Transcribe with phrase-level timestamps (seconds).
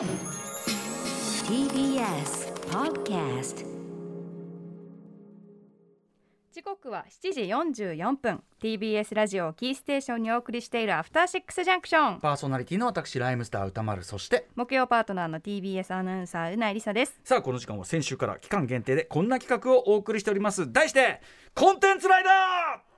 [0.00, 0.08] TBS
[2.70, 3.66] Podcast
[6.52, 7.42] 時刻は7時
[7.82, 8.42] 44分。
[8.62, 14.02] TBS ラジオをキーステーションにお送りしているアフターシックスジャンクションパーソナリティの私ライムスター歌丸。
[14.02, 17.20] そして木曜パートナーの TBS アナウンサーうないりさです。
[17.22, 20.72] さあこの時間は先週から期間限定でこんな企画をお送りしております。
[20.72, 21.20] 題して
[21.54, 22.89] コンテンツライダー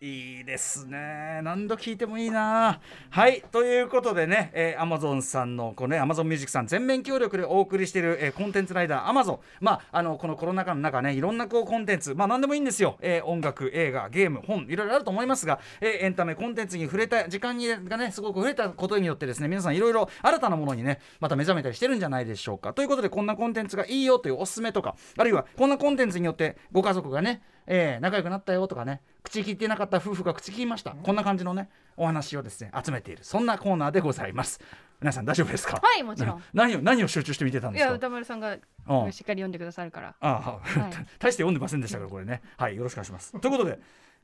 [0.00, 1.40] いいですね。
[1.42, 2.80] 何度聞いてもいいな。
[3.10, 12.14] はいということでね、えー、Amazon さんのこうね Amazon ミュージックさん全面協力でお送りしている、えー、コンテンツライダー Amazon まああのこのコロナ禍の中ねいろんなこうコンテンツ。
[12.14, 22.72] まあ何でもいいんですよ、えー、音楽映画ゲーム本いろいろあると思いますが、えー、エンタメコンテンツに触れた時間にがねすごく触れたことによってですね皆さんいろいろ新たなものにねまた目覚めたりしてるんじゃないでしょうか。
[22.72, 30.92] ということでこんなコンテンツがいいよというおすすめとかあるいはこんなコンテンツによってご家族がねえー、仲良くなったよとかね口聞いてなかった夫婦が口聞きました。
[30.92, 34.60] こんな感じのねお話をですね集めているそんなコーナーでございます。
[35.00, 35.78] 皆さん大丈夫ですか？
[35.82, 36.42] はいもちろん。
[36.54, 37.88] 何を何を集中して見てたんですか？
[37.88, 38.64] いや歌丸さんがしっか
[39.06, 40.14] り読んでくださるから。
[40.20, 42.40] ああ、はい、 大して読んでませんでしたからこれね。
[42.56, 43.38] はいよろしくお願いします。
[43.38, 43.78] ということで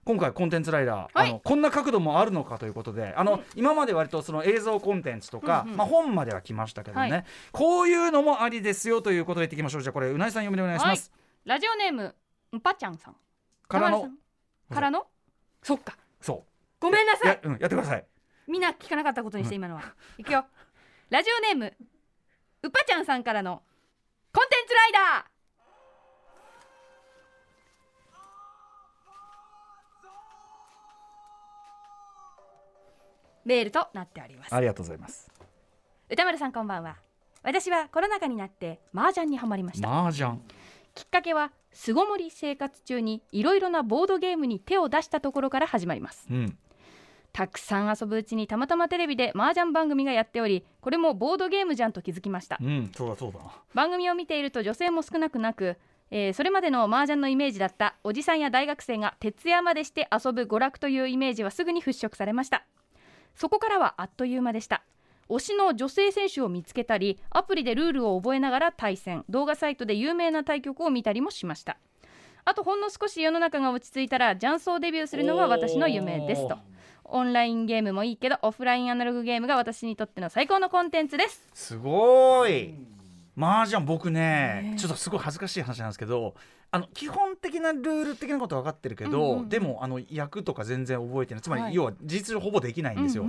[0.05, 12.15] 今回コンテンツライダー、はい、あのこんな角度もあるのかということであの、うん、今まで割とその映像コンテンツとか、うんうん、まあ、本までは来ましたけどね、はい、こういうのもありですよということで言っていきましょうじゃあこれうなぎさん読みでお願いします、はい、ラジオネーム
[12.55, 13.17] んぱちゃんさん
[13.67, 14.11] からの
[14.73, 15.07] からの？
[15.63, 15.97] そっか。
[16.21, 16.51] そう。
[16.81, 17.29] ごめんなさい。
[17.29, 18.05] や,、うん、やってください。
[18.47, 19.95] みんな聞かなかったことにして、今のは。
[20.19, 20.45] いくよ。
[21.11, 21.73] ラジオネーム
[22.63, 23.63] うぱちゃんさんからの
[24.33, 25.25] コンテンツライダー。
[33.45, 34.55] メールとなっております。
[34.55, 35.31] ありがとうございます。
[36.09, 36.97] 歌丸さんこんばんは。
[37.43, 40.07] 私はコロナ禍になって麻雀にはまりました。
[40.07, 40.41] 麻雀
[40.95, 46.57] きっかけは巣ごもり生活中にいろいろなボードゲームに手を出したところから始まります、うん、
[47.33, 53.41] たくさん遊ぶうちにたまたまテレビで麻雀番組がやっておりこれもボードゲームじゃんと気づきました、うん、そうだそうだ。
[53.75, 55.77] 番組を見ていると女性も少なくなく
[56.11, 62.67] えー、それまでの麻雀のイメージだったおじさんや大学生が徹夜までして遊ぶ娯楽というイメージはすぐに払拭されました。
[63.35, 64.85] そこからはあっという間でした
[65.29, 69.25] 推しの女性選手を見つけたりアプリでルールを覚えながら対戦。
[69.29, 71.79] 動画サイトで有名な対局を見たりもしました。
[72.45, 76.59] あとほんの少し世の中が落ち着いたら雀荘デビューするのが私の夢ですと。
[77.05, 81.43] オンラインゲームもいいけどオフラインアナログゲームが私にとっての最高のコンテンツです。
[81.55, 82.75] すごい。
[83.37, 86.35] 麻雀僕ねちょっとすごい恥ずかしい話なんですけど
[86.71, 91.43] あの基本的なルール的なことは分かってるけど、うんうん、でもあの役とか全然覚えてない。
[91.43, 93.25] つまり、要は事実上ほぼできないんですよ、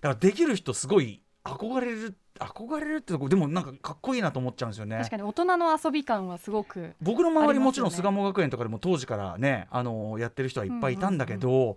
[0.00, 4.98] だからできる人すごい憧れる憧れるってとこでもなんかかっこいいなと思っちゃうんですよね。
[4.98, 11.76] 確かに大人の遊び感はすごく、僕の周りもちろん巣鴨学園とかでも当時からねあのやってる人はいっぱいいたんだけど、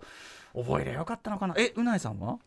[0.54, 1.54] 覚えりゃよかったのかな。
[1.58, 2.38] えうないさんは？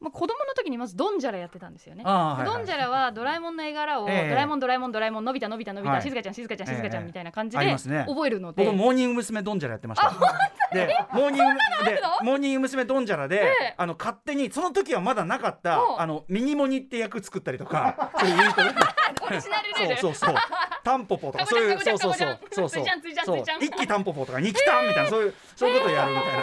[0.00, 2.02] まあ、子供の時にまずドンジャラやってたんですよね。
[2.02, 9.42] はいはい、ドンジャラはドラえもんの絵柄を、えー、ドラえもんドラえもんドラえもんのび太のび太のび太、静香ちゃん静香ちゃん静香ちゃんみたいな感じで覚えるので、僕モーニング娘。
[9.42, 10.12] ドンジャラやってました。
[10.72, 12.84] でモーニングでモーニング娘。
[12.84, 18.62] ドンジャラで、えー、あの勝手にその時はまだなかったあのミニモニって役作ったりとかそういう人
[20.00, 20.34] そうそうそう
[20.84, 22.38] タンポポとかそういうそうそうそう。
[22.50, 22.84] そうそう。
[23.60, 26.42] 一気タンポポとか二気タンみたいなそういうそういうことやるみたいな、う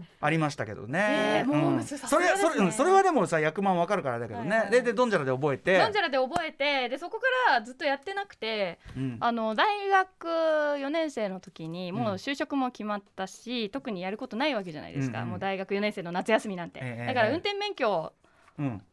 [0.00, 1.46] ん、ありましたけどね。
[1.86, 4.68] それそれそれはでもさ役満わかるからだけどね。
[4.70, 5.78] ででドンジャラで覚えて。
[5.78, 8.78] ドンジャラで覚えてでそこからずっとやってなくて、
[9.20, 15.24] あの大学4年生の時にもう就職も決まったし、特にやることないわけじゃないですか。
[15.24, 16.80] もう大学4年生の夏休みなんて。
[16.80, 18.27] だから運転免許うん、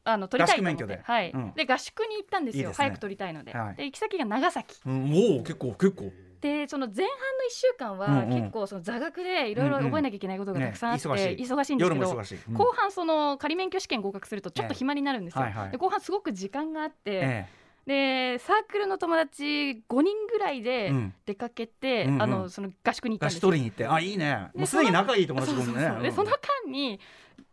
[0.04, 3.52] あの取りたいと思ってはい、うん、で合宿に行ったんですよ、ね、早く取りたいので。
[3.52, 6.12] はい、で行き先が長崎、うん、おお結構結構。
[6.42, 7.10] でその前半の1
[7.50, 12.16] 週間は結構その座学でいろいろ覚えなきゃいけないことがたくさんあって忙しいんですけど
[12.54, 15.46] 後半その仮免許試験合格するとちょっと暇になるんですよ。
[15.72, 17.48] で後半すごく時間があって、
[17.88, 19.44] でサークルの友達
[19.90, 20.92] 5人ぐらいで
[21.26, 23.50] 出かけて、あのその合宿に行ったんですよ。
[23.50, 23.88] 合宿取りに行って。
[23.88, 24.50] あいいね。
[24.56, 25.64] もうすでに仲いい友達ね。
[26.02, 27.00] でその間に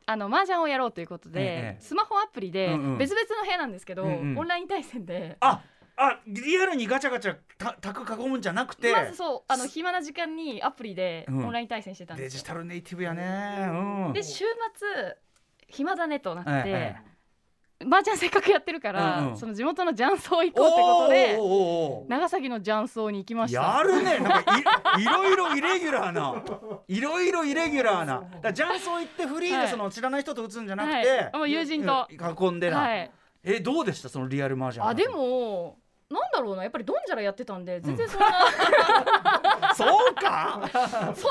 [0.06, 5.36] あの麻雀をやろうということで、ええ、スマホアプリで別々の部屋なんですけど、うんうん、オンライン対戦で。
[5.40, 5.62] あ
[5.94, 8.92] あリアルにガチャガチャたたく囲むんじゃなくて。
[8.92, 13.66] まずそうあの暇な時間にアプリでオンライン対戦してたんです、うん、デジタルネイティブやね、
[14.06, 14.44] うん、で週
[14.74, 15.16] 末
[15.68, 16.96] 暇だねとなって、え
[17.82, 23.60] え、麻雀せっかくやってるから、うんうん、その地元の雀荘行こうってことで長崎の雀荘に行きました。
[23.60, 24.18] やるね。
[24.18, 24.56] なんか
[24.98, 26.42] いいろいろイレギュラーな。
[26.88, 28.22] いろいろイレギュラーな
[28.54, 31.36] 雀荘行ってフリーでその知らない人と打つんじゃなくて、はい。
[31.36, 32.08] もう友人と。
[32.10, 33.10] 囲んでな、はい、
[33.42, 34.08] えどうでした？
[34.08, 34.86] そのリアル麻雀。
[34.86, 35.78] あでも
[36.10, 36.62] なんだろうな。
[36.62, 38.30] やっぱりドンジャラやってたんで全然そんな、う
[39.72, 40.60] ん、そうか？
[40.70, 40.78] そ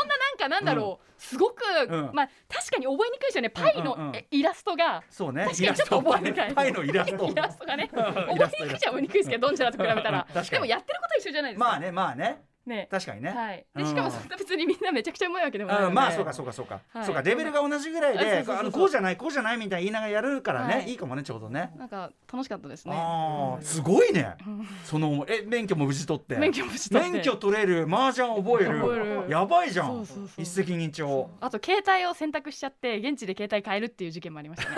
[0.04, 2.12] んなかなんだろう、すごく、うん。
[2.14, 3.50] まあ確かに覚えにくいですよね。
[3.50, 5.46] パイのえイラストがそうね。
[5.46, 6.54] 確かにちょっと覚えにくい。
[6.54, 7.26] パイのイラスト。
[7.32, 7.86] イラストがね。
[7.94, 8.12] ん覚
[8.60, 10.28] えにくいじゃ覚えにくいですけどドンジャラと比べたら。
[10.50, 11.66] でもやってることは一緒じゃないですか。
[11.66, 12.88] まあねまあねね。
[12.92, 13.66] 確かにね、はい。
[13.76, 13.84] うん。
[13.84, 15.90] でしかもそんな別にみんなめちゃくちゃうまいわけでもないので。
[15.90, 17.06] うんまあそうかそうかそうか、はい。
[17.06, 20.90] そうかレベルが同じぐらいでこうじゃないこうじゃないみたいに言いながらやるからね、はい。
[20.90, 21.72] い、いかもねちょうどね。
[21.78, 22.94] なんか楽しかったですね。
[22.96, 24.36] ああすごいね。
[24.84, 26.36] そのえ免許も無事取って。
[26.38, 28.80] 免許もした免許取れる麻雀覚える。
[28.80, 29.26] 覚える。
[29.30, 29.88] やばいじゃん。
[29.88, 30.28] そうそうそう。
[30.38, 31.26] 一石二鳥。
[31.40, 34.76] あと携帯を選択しちゃって現地で携帯変えるっていう事件もありましたね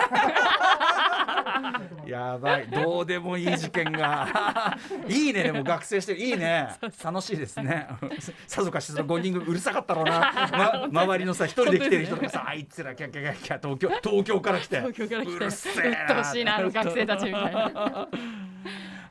[2.06, 2.68] やばい。
[2.68, 4.76] どうでもいい事件が。
[5.08, 5.44] いいね。
[5.44, 6.20] でも学生してる。
[6.20, 6.68] いいね。
[7.02, 7.88] 楽しいですね。
[8.46, 14.76] さぞかしその5人組うるさかったろうな、ま、周りのさ一人で来てる人とかさ、あいつらキャッキャキャッキャ東京東京から来て。
[14.76, 15.32] 東京から来て。
[15.34, 16.00] うるせえな。
[16.00, 18.08] うっとうしいなあの学生たちみたいな。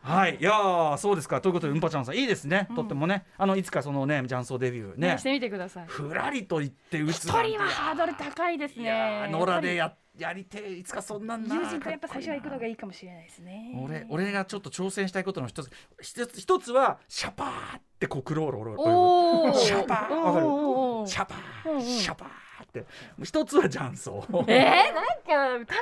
[0.03, 1.39] はい、いやーそうですか。
[1.39, 3.25] ということでうんぱちゃんさんいいですね、とってもね。
[3.37, 5.13] あのいつかそのね雀荘デビューね。
[5.13, 5.85] ねしてみてください。
[5.87, 9.29] ふらりと言って打つ一人はハードル高いですね。
[9.31, 13.73] 野良でややりてえいつかそんなんな友人とやっぱ最初は行くのがいいかもしれないですね。
[13.83, 15.71] 俺俺がちょっと挑戦したいことの一つ
[16.01, 21.09] 一つ一つはシャパーってこうクロールをおおシャパーわかる？
[21.09, 22.31] シャパーシャパーっ
[22.71, 22.85] て。
[23.23, 24.23] 一つは雀荘。
[24.47, 25.75] えー、なんか歌丸さんだ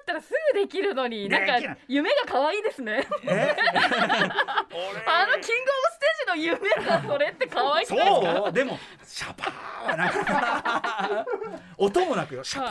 [0.00, 3.06] ったらすぐできるのになんか夢が可愛いですね。
[3.24, 3.56] え？
[3.76, 8.36] あのキングオブステージの夢がそれって可愛くないですか？
[8.36, 10.24] そうでもシャパーはなかな
[10.62, 11.26] か
[11.78, 12.68] 音もなくよシャパ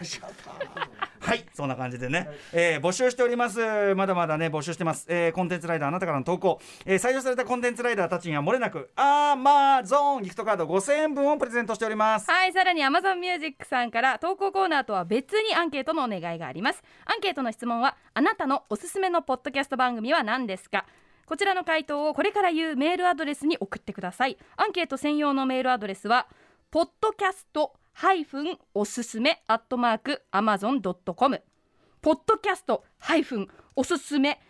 [0.00, 0.04] ー。
[0.04, 0.86] シャパー
[1.18, 3.94] はいそんな感じでね、えー募集しております。
[3.96, 12.30] まだまだね募集してます、えーコンテンツライダーあなたからの投稿、えー採用されたコンテンツライダーたちにはもれなくアマゾーンギフトカード5000円分をプレゼントしております。
[12.30, 16.82] はいさらに Amazon Music さんから投稿コーナーとは別にアンケートのお願いがあります。
[17.06, 20.84] アンケートの質問はあなたのおすすめのポッドキャスト番組は何ですか？
[21.26, 24.38] こちらの回答をこれから言うメールアドレスに送ってください。
[24.56, 26.28] アンケート専用のメールアドレスは
[26.70, 31.42] ポッドキャストハイフンおすすめアットマーク Amazon.com
[32.02, 34.40] ポッドキャストハイフンおすすめ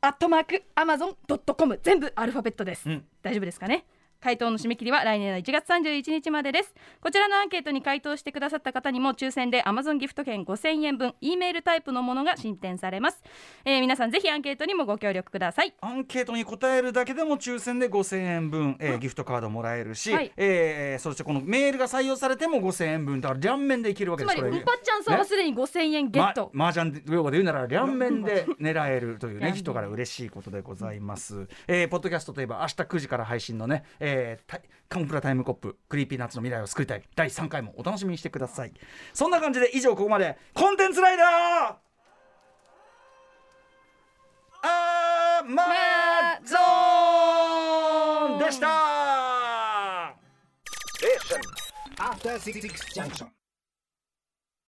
[0.00, 3.04] アットマーク Amazon.com 全部アルファベットです、うん。
[3.22, 3.86] 大丈夫ですかね？
[4.24, 6.74] 回答の締め切りは来年の1月31日までです。
[7.02, 13.22] こちらのアンケートに回答してくださった方にも抽選で Amazon ギフト券5000円分 E メールタイプのものが進展されます、
[13.66, 15.74] えー皆さんぜひアンケートにもご協力ください。
[15.82, 20.32] アンケートに答えるだけでも抽選で5000円分、えーギフトカードもらえるし、はい。
[20.38, 24.36] えーそしてこのメールが採用されても5000円分だから両面でいけるわけつです。
[24.36, 34.13] これまりうんぱっちゃんさんはすでに5000円ゲット、ま、麻雀用語で言うなら両面で狙えるというね人から嬉しいことでございます、えーポッドキャストといえば明日9時から配信のね、えー
[34.46, 37.02] タイカンプラタイムコップクリーピーナッツの未来を救いたい。
[37.16, 38.72] 第3回もお楽しみにしてください。
[39.12, 41.84] そんな感じで以上ここまでコンテンツライダー!
[44.66, 45.64] アマ
[46.44, 48.38] ゾーン!
[48.38, 50.14] でした!
[51.98, 52.60] After Six
[52.94, 53.33] Junction.